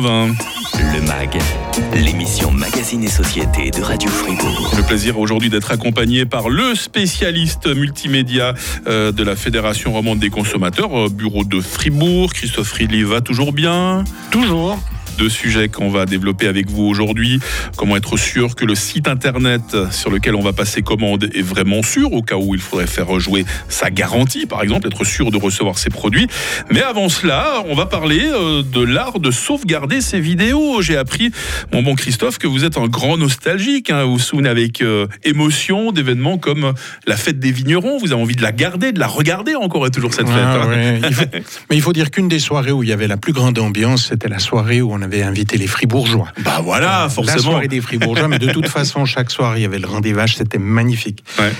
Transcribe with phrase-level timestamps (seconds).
[0.00, 1.40] Le MAG,
[1.92, 4.72] l'émission Magazine et Société de Radio Fribourg.
[4.76, 8.54] Le plaisir aujourd'hui d'être accompagné par le spécialiste multimédia
[8.86, 12.32] euh, de la Fédération romande des consommateurs, euh, bureau de Fribourg.
[12.32, 14.04] Christophe Ridley va toujours bien?
[14.30, 14.78] Toujours
[15.18, 17.40] deux sujets qu'on va développer avec vous aujourd'hui.
[17.76, 21.82] Comment être sûr que le site internet sur lequel on va passer commande est vraiment
[21.82, 25.36] sûr, au cas où il faudrait faire rejouer sa garantie, par exemple, être sûr de
[25.36, 26.28] recevoir ses produits.
[26.70, 30.80] Mais avant cela, on va parler euh, de l'art de sauvegarder ses vidéos.
[30.82, 31.32] J'ai appris,
[31.72, 33.90] mon bon Christophe, que vous êtes un grand nostalgique.
[33.90, 34.04] Hein.
[34.04, 36.74] Vous vous souvenez avec euh, émotion d'événements comme
[37.06, 37.98] la fête des vignerons.
[37.98, 40.36] Vous avez envie de la garder, de la regarder encore et toujours cette fête.
[40.38, 40.68] Ah, hein.
[40.68, 41.00] ouais.
[41.08, 41.24] Il faut-
[41.70, 44.06] Mais il faut dire qu'une des soirées où il y avait la plus grande ambiance,
[44.10, 46.28] c'était la soirée où on avait invité les Fribourgeois.
[46.44, 47.38] Bah voilà, La forcément.
[47.42, 50.58] soirée des Fribourgeois, mais de toute façon, chaque soir, il y avait le Vaches, c'était
[50.58, 51.24] magnifique.
[51.38, 51.52] Ouais.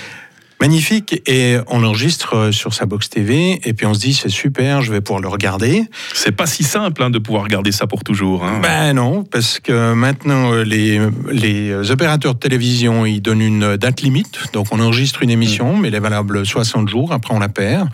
[0.60, 4.28] Magnifique, et on l'enregistre euh, sur sa box TV, et puis on se dit, c'est
[4.28, 5.84] super, je vais pouvoir le regarder.
[6.14, 8.44] C'est pas si simple hein, de pouvoir garder ça pour toujours.
[8.44, 8.58] hein.
[8.62, 11.00] Ben non, parce que maintenant, euh, les,
[11.30, 14.38] les opérateurs de télévision, ils donnent une date limite.
[14.52, 17.12] Donc, on enregistre une émission, mais elle est valable 60 jours.
[17.12, 17.88] Après, on la perd.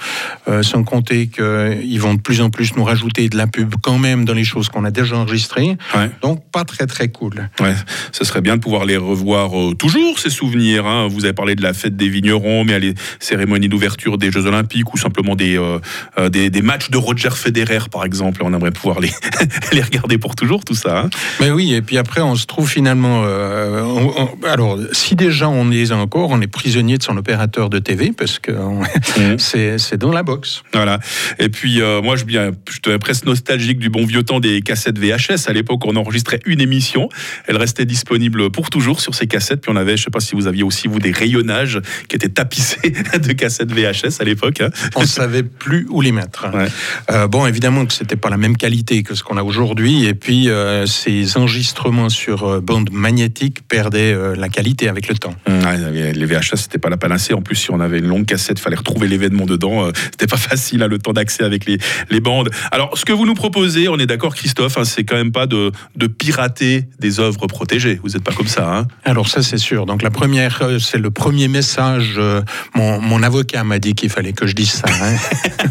[0.48, 3.98] Euh, sans compter qu'ils vont de plus en plus nous rajouter de la pub quand
[3.98, 5.76] même dans les choses qu'on a déjà enregistrées.
[5.94, 6.10] Ouais.
[6.22, 7.48] Donc, pas très, très cool.
[7.60, 7.74] Ouais,
[8.12, 10.86] ce serait bien de pouvoir les revoir euh, toujours, ces souvenirs.
[10.86, 11.08] hein.
[11.08, 14.46] Vous avez parlé de la fête des vignerons, mais à les cérémonies d'ouverture des Jeux
[14.46, 15.78] Olympiques ou simplement des, euh,
[16.18, 18.42] euh, des, des matchs de Roger Federer, par exemple.
[18.44, 19.10] On aimerait pouvoir les,
[19.72, 21.00] les regarder pour toujours, tout ça.
[21.00, 21.10] hein.
[21.40, 23.22] Mais oui, et puis après, on se trouve finalement.
[23.24, 27.16] euh, on- on- alors, si déjà on les a encore, on est prisonnier de son
[27.16, 28.52] opérateur de TV, parce que
[29.18, 29.38] Mhm.
[29.38, 30.62] c'est dans la box.
[30.72, 30.98] Voilà.
[31.38, 34.98] Et puis, euh, moi, je, je deviens presque nostalgique du bon vieux temps des cassettes
[34.98, 35.48] VHS.
[35.48, 37.08] À l'époque, on enregistrait une émission.
[37.46, 39.60] Elle restait disponible pour toujours sur ces cassettes.
[39.62, 42.28] Puis on avait, je sais pas si vous aviez aussi, vous, des rayonnages qui étaient
[42.44, 44.60] tapissés de cassettes VHS à l'époque.
[44.60, 44.70] hein.
[44.96, 46.46] on savait plus où les mettre.
[46.54, 46.68] Ouais.
[47.10, 50.14] Euh, bon, évidemment que c'était pas la même qualité que ce qu'on a aujourd'hui, et
[50.14, 55.34] puis euh, ces enregistrements sur euh, bande magnétique perdaient la qualité avec le temps.
[55.48, 57.34] Ouais, les VHS, c'était pas la panacée.
[57.34, 59.88] En plus, si on avait une longue cassette, fallait retrouver l'événement dedans.
[60.10, 61.78] C'était pas facile, hein, le temps d'accès avec les,
[62.10, 62.50] les bandes.
[62.70, 65.46] Alors, ce que vous nous proposez, on est d'accord, Christophe, hein, c'est quand même pas
[65.46, 67.98] de, de pirater des œuvres protégées.
[68.02, 69.86] Vous n'êtes pas comme ça, hein Alors ça c'est sûr.
[69.86, 72.20] Donc la première, c'est le premier message.
[72.34, 72.42] Euh,
[72.74, 74.86] mon, mon avocat m'a dit qu'il fallait que je dise ça.
[74.88, 75.16] hein.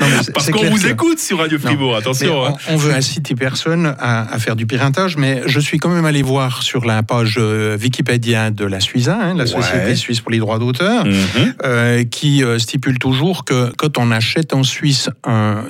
[0.00, 2.46] Non, Parce qu'on vous que- écoute sur Radio Fribourg, attention.
[2.46, 2.54] hein.
[2.68, 6.04] on, on veut inciter personne à, à faire du piratage, mais je suis quand même
[6.04, 9.96] allé voir sur la page euh, Wikipédia de la Suiza, hein, la Société Ouais.
[9.96, 11.54] suisse pour les droits d'auteur, Mhm.
[11.64, 15.64] euh, qui stipule toujours que quand on achète en Suisse un,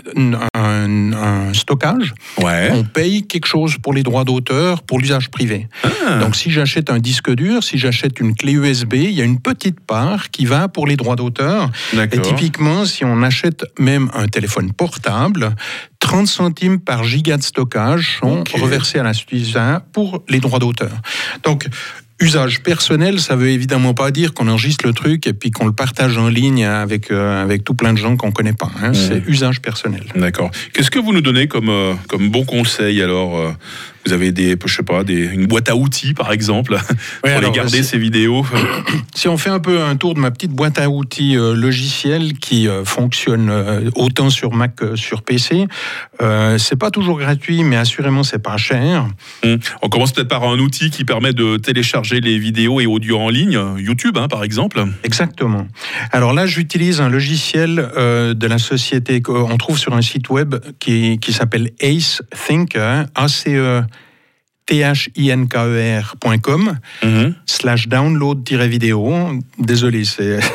[0.54, 2.70] un- un stockage, Ouais.
[2.72, 5.68] on paye quelque chose pour les droits d'auteur pour l'usage privé.
[5.84, 6.18] Ah.
[6.18, 9.40] Donc si j'achète un disque dur, si j'achète une clé USB, il y a une
[9.40, 11.70] petite part qui va pour les droits d'auteur.
[12.12, 15.54] Et typiquement, si on achète même un téléphone portable,
[16.00, 20.92] 30 centimes par giga de stockage sont reversés à Suiza pour les droits d'auteur.
[21.42, 21.66] Donc,
[22.20, 25.72] usage personnel, ça veut évidemment pas dire qu'on enregistre le truc et puis qu'on le
[25.72, 28.70] partage en ligne avec, euh, avec tout plein de gens qu'on connaît pas.
[28.82, 28.92] hein.
[28.94, 30.04] C'est usage personnel.
[30.14, 30.50] D'accord.
[30.72, 33.50] Qu'est-ce que vous nous donnez comme, euh, comme bon conseil alors euh,
[34.06, 36.76] Vous avez des, je sais pas, des, une boîte à outils par exemple
[37.22, 38.44] pour alors, les garder ces vidéos.
[39.14, 42.34] Si on fait un peu un tour de ma petite boîte à outils euh, logicielle
[42.34, 45.66] qui euh, fonctionne euh, autant sur Mac que sur PC,
[46.20, 49.06] euh, c'est pas toujours gratuit, mais assurément c'est pas cher.
[49.44, 49.58] Hum.
[49.82, 53.28] On commence peut-être par un outil qui permet de télécharger les vidéos et audio en
[53.28, 54.84] ligne, YouTube hein, par exemple.
[55.04, 55.66] Exactement.
[56.10, 61.18] Alors là, j'utilise un logiciel de la société qu'on trouve sur un site web qui,
[61.18, 63.82] qui s'appelle Ace Thinker, A-C-E.
[64.66, 67.34] thinker.com Mhm.
[67.46, 69.38] slash download-vidéo.
[69.58, 70.38] Désolé, c'est...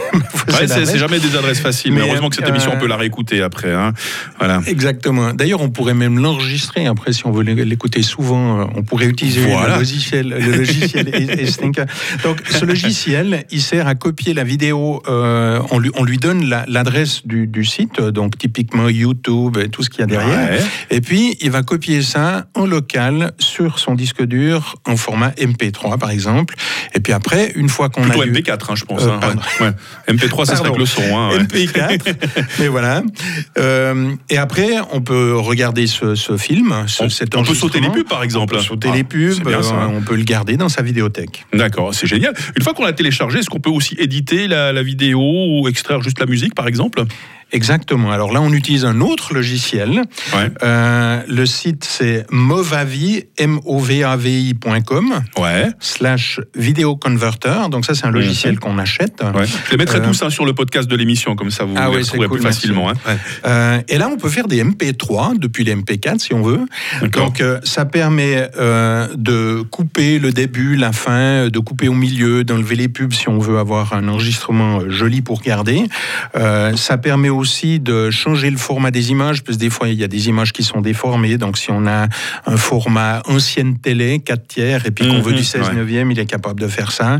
[0.50, 2.80] Ouais, c'est c'est jamais des adresses faciles, mais, Mais, heureusement que cette euh, émission, on
[2.80, 3.72] peut la réécouter après.
[3.72, 3.94] hein.
[4.40, 4.62] Voilà.
[4.66, 5.32] Exactement.
[5.34, 6.88] D'ailleurs, on pourrait même l'enregistrer.
[6.88, 9.74] Après, si on veut l'écouter souvent, euh, on pourrait utiliser Voilà.
[9.76, 11.08] le logiciel, le logiciel
[11.40, 11.86] Estinka.
[12.24, 15.02] Donc, ce logiciel, il sert à copier la vidéo.
[15.08, 19.70] euh, on, lui, on lui donne la- l'adresse du, du site, donc typiquement YouTube et
[19.70, 20.50] tout ce qu'il y a derrière.
[20.52, 20.60] Ouais.
[20.90, 26.00] Et puis, il va copier ça en local sur son disque dur en format MP3,
[26.00, 26.56] par exemple.
[26.96, 29.04] Et puis après, une fois qu'on a Plutôt eu- MP4, hein, je pense.
[29.04, 29.36] Euh, hein.
[29.60, 29.68] Ouais.
[29.68, 29.74] Ouais.
[30.16, 31.02] MP3, ça serait que le son.
[31.16, 31.44] hein, ouais.
[31.44, 32.16] MP4.
[32.60, 33.04] Mais voilà.
[33.58, 37.80] Euh, et après, on peut regarder ce, ce film, ce- On, cet on peut sauter
[37.80, 38.56] les pubs, par exemple.
[38.56, 39.76] On peut sauter Ah, les pubs, bien ça.
[39.76, 41.46] euh, on peut le garder dans sa vidéothèque.
[41.54, 42.34] D'accord, c'est génial.
[42.58, 46.02] Une fois qu'on l'a téléchargé, est-ce qu'on peut aussi éditer la, la vidéo ou extraire
[46.02, 47.04] juste la musique, par exemple?
[47.52, 48.12] Exactement.
[48.12, 50.04] Alors là, on utilise un autre logiciel.
[50.34, 50.50] Ouais.
[50.64, 55.68] Euh, le site, c'est movavi, M-O-V-A-V-I.com, Ouais.
[55.80, 57.70] slash vidéoconverter.
[57.72, 59.22] Donc ça, c'est un logiciel qu'on achète.
[59.36, 59.46] Ouais.
[59.46, 61.90] Je les mettrai Euh, tous hein, sur le podcast de l'émission, comme ça vous Ah
[61.90, 62.62] les cool, plus merci.
[62.62, 62.90] facilement.
[62.90, 63.18] hein.
[63.46, 66.62] Euh, et là, on peut faire des MP3 depuis les MP4 si on veut.
[67.12, 68.50] Donc, euh, ça permet
[69.16, 73.40] de couper le début, la fin, de couper au milieu, d'enlever les pubs si on
[73.40, 75.84] veut avoir un enregistrement joli pour garder.
[76.76, 80.04] Ça permet aussi de changer le format des images, parce que des fois, il y
[80.04, 81.38] a des images qui sont déformées.
[81.38, 82.08] Donc, si on a
[82.46, 85.76] un format ancienne télé, 4 tiers, et puis qu'on Mhm, veut du 16 ouais.
[85.76, 87.18] neuvième, il est capable de faire ça.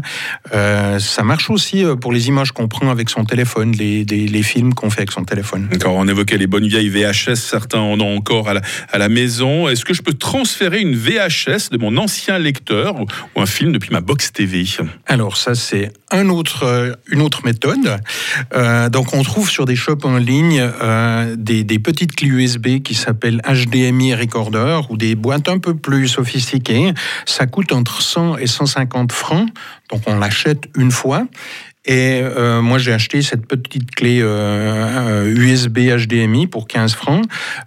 [0.54, 4.28] Euh, ça marche aussi euh, pour les images qu'on prend avec son téléphone, les, les-
[4.28, 5.68] les films qu'on fait avec son téléphone.
[5.72, 8.62] D'accord, on évoquait les bonnes vieilles VHS, certains en ont encore à la,
[8.92, 9.68] à la maison.
[9.70, 13.06] Est-ce que je peux transférer une VHS de mon ancien lecteur ou,
[13.36, 14.66] ou un film depuis ma box TV
[15.08, 17.98] Alors ça c'est un autre, euh, une autre méthode.
[18.56, 22.82] Euh, donc on trouve sur des shops en ligne euh, des, des petites clés USB
[22.84, 26.94] qui s'appellent HDMI Recorder ou des boîtes un peu plus sophistiquées.
[27.26, 29.50] Ça coûte entre 100 et 150 francs.
[29.92, 31.26] Donc on l'achète une fois.
[31.86, 37.26] Et euh, moi, j'ai acheté cette petite clé euh, euh, USB HDMI pour 15 francs.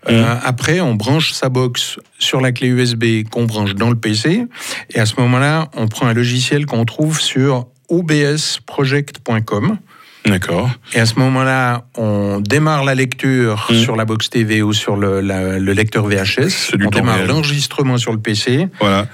[0.08, 4.46] Euh, Après, on branche sa box sur la clé USB qu'on branche dans le PC.
[4.90, 9.78] Et à ce moment-là, on prend un logiciel qu'on trouve sur obsproject.com.
[10.26, 10.70] D'accord.
[10.94, 13.74] Et à ce moment-là, on démarre la lecture Mm.
[13.74, 16.74] sur la box TV ou sur le, la- le lecteur VHS.
[16.84, 18.68] On démarre l'enregistrement sur le PC.
[18.80, 19.06] Voilà.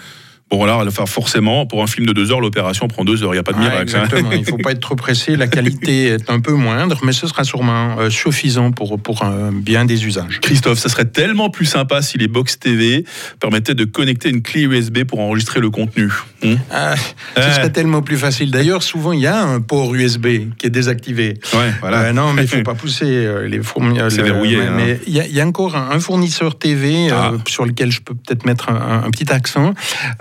[0.50, 3.30] Bon, voilà, enfin, forcément, pour un film de deux heures, l'opération prend deux heures.
[3.34, 3.78] Il n'y a pas de Ah, miracle.
[3.78, 3.82] hein.
[4.04, 4.32] exactement.
[4.32, 5.36] Il ne faut pas être trop pressé.
[5.36, 9.50] La qualité est un peu moindre, mais ce sera sûrement euh, suffisant pour, pour euh,
[9.52, 10.40] bien des usages.
[10.40, 13.04] Christophe, ça serait tellement plus sympa si les box TV
[13.40, 16.08] permettaient de connecter une clé USB pour enregistrer le contenu.
[16.42, 16.94] Hmm Ah,
[17.36, 17.52] ce Ouais.
[17.52, 18.50] serait tellement plus facile.
[18.50, 21.34] D'ailleurs, souvent, il y a un port USB qui est désactivé.
[21.52, 21.98] Ouais, voilà.
[22.04, 24.10] Euh, non, mais il ne faut pas pousser euh, les fournisseurs.
[24.10, 24.72] C'est verrouillé, hein.
[24.74, 27.32] mais il y, a- il y a encore un, un fournisseur TV euh, Ah.
[27.46, 29.74] sur lequel je peux peut-être mettre un, un- un petit accent.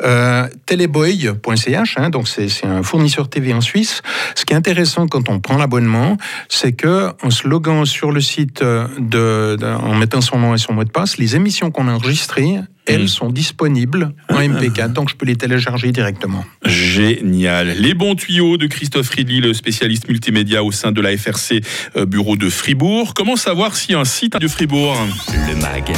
[0.03, 0.16] Euh,
[0.65, 4.01] Teleboy.ch, hein, donc c'est un fournisseur TV en Suisse.
[4.35, 6.17] Ce qui est intéressant quand on prend l'abonnement,
[6.49, 7.47] c'est que en se
[7.85, 11.35] sur le site, euh, de- en mettant son nom et son mot de passe, les
[11.35, 13.07] émissions qu'on a enregistrées, elles Mm.
[13.07, 16.43] sont disponibles en MP4, donc je peux les télécharger directement.
[16.65, 17.75] Génial.
[17.79, 21.61] Les bons tuyaux de Christophe Ridley, le spécialiste multimédia au sein de la FRC
[21.95, 23.13] euh, Bureau de Fribourg.
[23.13, 24.95] Comment savoir si un site de Fribourg
[25.47, 25.91] Le MAG,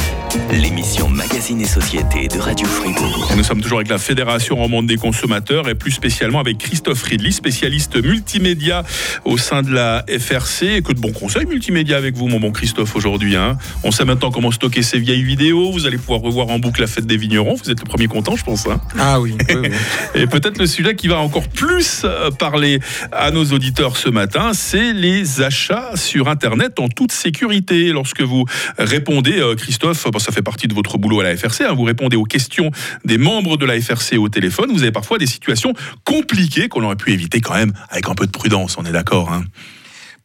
[0.52, 3.30] l'émission Magazine et Société de Radio Fribourg.
[3.36, 7.30] Nous sommes toujours avec la Fédération romande des consommateurs et plus spécialement avec Christophe Ridley,
[7.30, 8.82] spécialiste multimédia
[9.24, 10.62] au sein de la FRC.
[10.76, 13.36] Et que de bons conseils multimédia avec vous, mon bon Christophe, aujourd'hui.
[13.36, 13.56] hein.
[13.84, 15.70] On sait maintenant comment stocker ces vieilles vidéos.
[15.72, 17.54] Vous allez pouvoir revoir en boucle la fête des vignerons.
[17.54, 18.66] Vous êtes le premier content, je pense.
[18.66, 18.80] hein.
[18.98, 19.68] Ah oui, oui, oui.
[20.20, 22.80] Et peut-être le sujet qui va encore plus euh, parler
[23.12, 27.92] à nos auditeurs ce matin, c'est les achats sur Internet en toute sécurité.
[27.92, 28.44] Lorsque vous
[28.78, 31.84] répondez, euh, Christophe, bon, ça fait partie de votre boulot à la FRC, hein, vous
[31.84, 32.70] répondez aux questions
[33.04, 35.72] des membres de la FRC au téléphone, vous avez parfois des situations
[36.04, 39.32] compliquées qu'on aurait pu éviter quand même avec un peu de prudence, on est d'accord
[39.32, 39.44] hein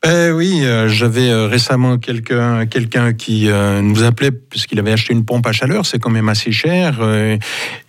[0.04, 5.14] Ben oui, euh, j'avais euh, récemment quelqu'un quelqu'un qui euh, nous appelait puisqu'il avait acheté
[5.14, 7.00] une pompe à chaleur, c'est quand même assez cher.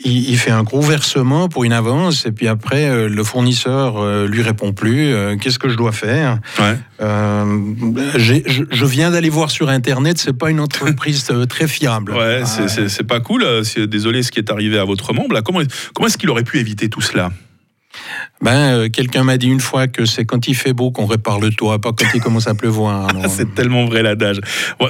[0.02, 4.40] il, il fait un gros versement pour une avance et puis après le fournisseur lui
[4.40, 5.14] répond plus.
[5.40, 6.38] Qu'est-ce que je dois faire?
[6.58, 6.76] Ouais.
[8.16, 8.34] Je,
[8.70, 12.12] je viens d'aller voir sur internet, c'est pas une entreprise très fiable.
[12.12, 13.44] Ouais, Ah, c'est- pas cool.
[13.88, 15.34] Désolé ce qui est arrivé à votre membre.
[15.34, 15.42] Là.
[15.42, 15.60] Comment,
[15.94, 17.30] comment est-ce qu'il aurait pu éviter tout cela?
[18.42, 21.40] Ben, euh, quelqu'un m'a dit une fois que c'est quand il fait beau qu'on répare
[21.40, 23.08] le toit, pas quand il commence à pleuvoir.
[23.10, 24.40] Alors, c'est tellement vrai l'adage.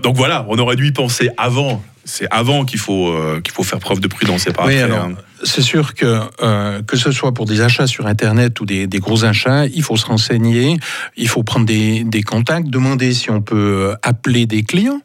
[0.03, 1.83] Donc voilà, on aurait dû y penser avant.
[2.05, 4.85] C'est avant qu'il faut, euh, qu'il faut faire preuve de prudence et pas Oui, après.
[4.85, 5.15] alors, hein.
[5.43, 8.99] C'est sûr que euh, que ce soit pour des achats sur Internet ou des, des
[8.99, 10.77] gros achats, il faut se renseigner,
[11.17, 15.01] il faut prendre des, des contacts, demander si on peut appeler des clients.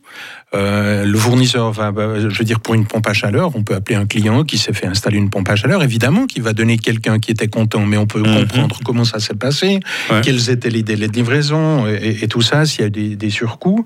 [0.53, 3.96] Euh, le fournisseur va, je veux dire, pour une pompe à chaleur, on peut appeler
[3.96, 5.82] un client qui s'est fait installer une pompe à chaleur.
[5.82, 8.39] Évidemment qu'il va donner quelqu'un qui était content, mais on peut Mhm.
[8.39, 9.79] comprendre comment ça s'est passé,
[10.10, 10.20] Ouais.
[10.22, 13.29] quels étaient les délais de livraison et, et tout ça, s'il y a des, des
[13.29, 13.86] surcoûts.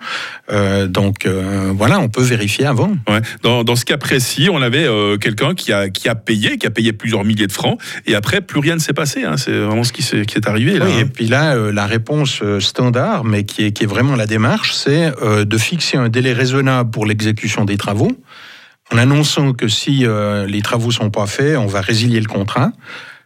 [0.51, 1.27] Euh, donc
[1.75, 2.91] voilà, on peut vérifier avant.
[3.08, 3.22] Ouais.
[3.43, 4.88] Dans, dans ce cas précis, on avait
[5.22, 8.42] quelqu'un qui a, qui a payé, qui a payé plusieurs milliers de francs, et après,
[8.42, 9.24] plus rien ne s'est passé.
[9.24, 9.38] hein.
[9.38, 10.77] C'est vraiment ce qui, s'est- qui est arrivé.
[10.80, 11.10] Là, Oui, et hein.
[11.13, 14.74] puis là, euh, la réponse euh, standard, mais qui est, qui est vraiment la démarche,
[14.74, 18.12] c'est euh, de fixer un délai raisonnable pour l'exécution des travaux,
[18.94, 22.72] en annonçant que si euh, les travaux sont pas faits, on va résilier le contrat.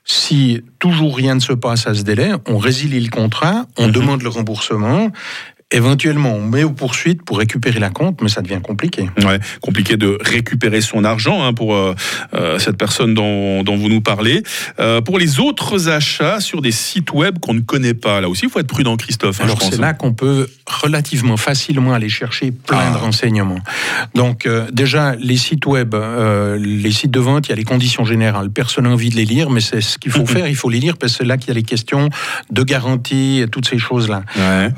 [0.06, 3.92] Si toujours rien ne se passe à ce délai, on résilie le contrat, on Mhm.
[3.94, 5.12] demande le remboursement.
[5.72, 9.08] Éventuellement, on met aux poursuites pour récupérer la compte, mais ça devient compliqué.
[9.24, 11.94] Ouais, compliqué de récupérer son argent hein, pour euh,
[12.34, 14.42] euh, cette personne dont, dont, vous nous parlez.
[14.80, 18.46] Euh, pour les autres achats sur des sites web qu'on ne connaît pas, là aussi,
[18.46, 19.42] il faut être prudent, Christophe.
[19.42, 22.94] Hein, Alors c'est là qu'on peut relativement facilement aller chercher plein ah.
[22.94, 23.60] de renseignements.
[24.16, 25.94] Donc euh, déjà, les sites web,
[26.58, 28.50] les sites de vente, il y a les conditions générales.
[28.50, 30.48] Personne n'a envie de les lire, mais c'est ce qu'il faut faire.
[30.48, 32.10] Il faut les lire parce que c'est là qu'il y a les questions
[32.50, 34.24] de garantie et toutes ces choses-là.
[34.36, 34.72] Ouais.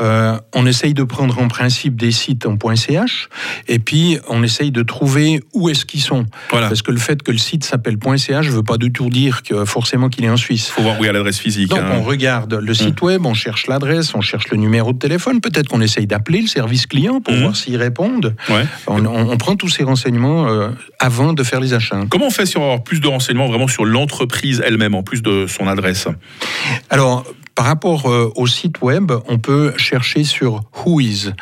[0.54, 3.30] on essaie essaye de prendre en principe des sites en .ch
[3.68, 6.26] et puis on essaye de trouver où est-ce qu'ils sont.
[6.50, 9.44] Parce que le fait que le site s'appelle .ch ne veut pas du tout dire
[9.44, 10.70] que forcément qu'il est en Suisse.
[10.70, 11.70] Il faut voir où est l'adresse physique.
[11.70, 11.98] Donc hein.
[11.98, 13.06] on regarde le site mm.
[13.06, 15.40] web, on cherche l'adresse, on cherche le numéro de téléphone.
[15.40, 17.42] Peut-être qu'on essaye d'appeler le service client pour mm.
[17.42, 18.36] voir s'ils répondent.
[18.88, 20.70] On, prend tous ces renseignements euh,
[21.00, 22.02] avant de faire les achats.
[22.10, 25.22] Comment on fait si on avoir plus de renseignements vraiment sur l'entreprise elle-même en plus
[25.22, 26.08] de son adresse?
[26.90, 31.34] Alors par rapport euh, au site web, on peut chercher sur Whois.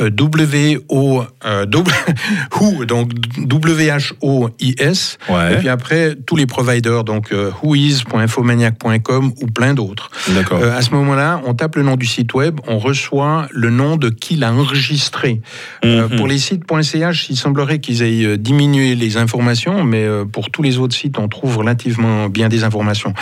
[0.00, 1.66] W-O, euh,
[2.60, 5.18] Who, donc W-H-O-I-S.
[5.28, 10.10] Et puis après, tous les providers, donc euh, whois.infomaniac.com ou plein d'autres.
[10.28, 10.60] D'accord.
[10.62, 13.96] Euh, à ce moment-là, on tape le nom du site web, on reçoit le nom
[13.96, 15.40] de qui l'a enregistré.
[15.84, 16.16] Euh, mhm.
[16.16, 20.94] pour les sites.ch, il semblerait qu'ils aient diminué les informations, mais pour tous les autres
[20.94, 23.14] sites, on trouve relativement bien des informations.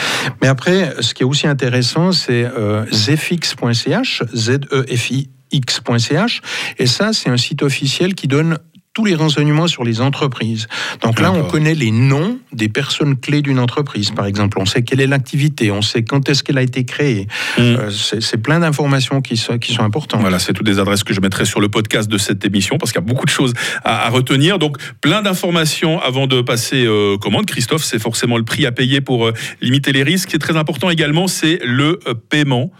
[0.42, 2.46] Mais après, ce qui est aussi intéressant, c'est
[2.92, 6.40] zefix.ch, Z-E-F-I x.ch.
[6.78, 8.58] Et ça, c'est un site officiel qui donne
[8.94, 10.68] tous les renseignements sur les entreprises.
[11.02, 14.12] Donc là, on connaît les noms des personnes clés d'une entreprise.
[14.12, 17.26] Par exemple, on sait quelle est l'activité, on sait quand est-ce qu'elle a été créée.
[17.58, 17.60] Mm.
[17.60, 20.20] Euh, c'est plein d'informations qui sont, qui sont importantes.
[20.20, 22.92] Voilà, c'est toutes des adresses que je mettrai sur le podcast de cette émission parce
[22.92, 24.60] qu'il y a beaucoup de choses à, retenir.
[24.60, 27.46] Donc, plein d'informations avant de passer euh, commande.
[27.46, 30.24] Christophe, c'est forcément le prix à payer pour euh, limiter les risques.
[30.24, 32.70] Ce qui est très important également, c'est le euh, paiement.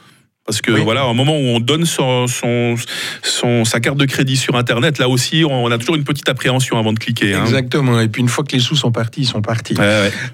[0.47, 4.37] Parce que voilà, à un moment où on donne son, son, sa carte de crédit
[4.37, 7.33] sur Internet, là aussi, on a toujours une petite appréhension avant de cliquer.
[7.33, 7.45] Hein.
[7.45, 7.99] Exactement.
[7.99, 9.75] Et puis une fois que les sous sont partis, ils sont partis.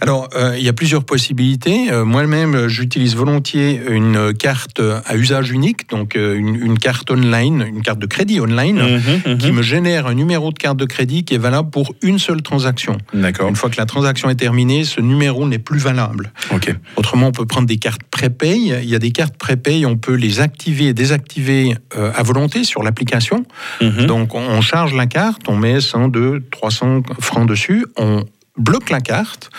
[0.01, 1.93] Alors, euh, il y a plusieurs possibilités.
[1.93, 7.83] Euh, moi-même, j'utilise volontiers une carte à usage unique, donc euh, une, carte online, une
[7.83, 9.39] carte de crédit online, mhm, mhm.
[9.39, 12.43] qui me génère un numéro de carte de crédit qui est valable pour une seule
[12.43, 12.99] transaction.
[13.15, 13.49] D'accord.
[13.49, 16.33] Une fois que la transaction est terminée, ce numéro n'est plus valable.
[16.53, 16.75] Ok.
[16.97, 18.57] Autrement, on peut prendre des cartes prépay.
[18.59, 22.65] Il y a des cartes prépay, on peut les activer et désactiver euh, à volonté
[22.65, 23.45] sur l'application.
[23.81, 24.07] Mhm.
[24.07, 28.25] Donc on charge la carte, on met 100, 200, 300 francs dessus, on
[28.57, 29.51] bloque la carte,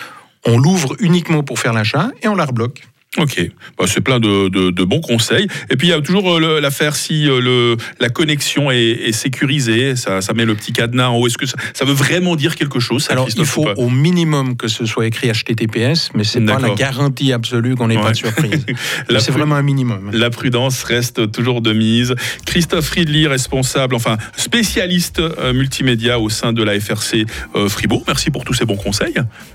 [0.44, 2.82] on l'ouvre uniquement pour faire l'achat et on la rebloque.
[3.18, 5.46] Ok, bah, c'est plein de, bons conseils.
[5.68, 9.96] Et puis il y a toujours euh, l'affaire si euh, le, la connexion est, sécurisée,
[9.96, 11.26] ça, met le petit cadenas en haut.
[11.26, 14.86] Est-ce que ça, veut vraiment dire quelque chose Alors il faut au minimum que ce
[14.86, 18.64] soit écrit HTTPS, mais c'est pas la garantie absolue qu'on n'ait pas de surprise.
[19.18, 20.10] c'est vraiment un minimum.
[20.14, 22.14] La prudence reste toujours de mise.
[22.46, 27.26] Christophe Ridley, responsable, enfin spécialiste euh, multimédia au sein de la FRC
[27.68, 28.04] Fribourg.
[28.06, 29.14] Merci pour tous ces bons conseils.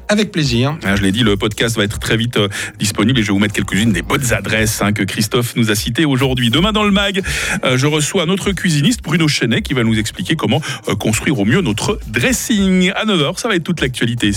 [0.09, 0.77] Avec plaisir.
[0.83, 2.37] Ah, je l'ai dit, le podcast va être très vite
[2.77, 6.49] disponible et je vous quelques-unes des bonnes adresses hein, que Christophe nous a citées aujourd'hui.
[6.49, 7.21] Demain dans le mag,
[7.63, 11.45] euh, je reçois notre cuisiniste Bruno Chenet qui va nous expliquer comment euh, construire au
[11.45, 12.91] mieux notre dressing.
[12.95, 14.31] À 9h, ça va être toute l'actualité